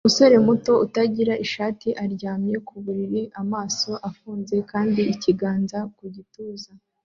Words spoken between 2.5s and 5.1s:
ku buriri amaso afunze kandi